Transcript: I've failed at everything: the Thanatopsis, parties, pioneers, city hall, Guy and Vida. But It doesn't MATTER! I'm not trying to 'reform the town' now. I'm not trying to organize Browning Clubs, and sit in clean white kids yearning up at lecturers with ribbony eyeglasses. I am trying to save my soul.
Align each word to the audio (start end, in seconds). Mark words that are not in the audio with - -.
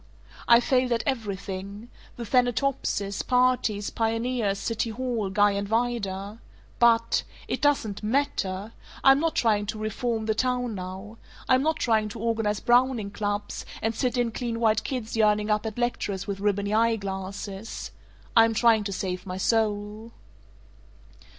I've 0.47 0.63
failed 0.63 0.91
at 0.93 1.03
everything: 1.05 1.89
the 2.15 2.23
Thanatopsis, 2.25 3.21
parties, 3.21 3.91
pioneers, 3.91 4.57
city 4.57 4.89
hall, 4.89 5.29
Guy 5.29 5.51
and 5.51 5.67
Vida. 5.67 6.39
But 6.79 7.21
It 7.47 7.61
doesn't 7.61 8.01
MATTER! 8.01 8.73
I'm 9.03 9.19
not 9.19 9.35
trying 9.35 9.67
to 9.67 9.77
'reform 9.77 10.25
the 10.25 10.33
town' 10.33 10.73
now. 10.73 11.19
I'm 11.47 11.61
not 11.61 11.77
trying 11.77 12.09
to 12.09 12.19
organize 12.19 12.59
Browning 12.59 13.11
Clubs, 13.11 13.63
and 13.79 13.93
sit 13.93 14.17
in 14.17 14.31
clean 14.31 14.59
white 14.59 14.83
kids 14.83 15.15
yearning 15.15 15.51
up 15.51 15.67
at 15.67 15.77
lecturers 15.77 16.25
with 16.25 16.39
ribbony 16.39 16.73
eyeglasses. 16.73 17.91
I 18.35 18.45
am 18.45 18.55
trying 18.55 18.83
to 18.85 18.91
save 18.91 19.27
my 19.27 19.37
soul. 19.37 20.13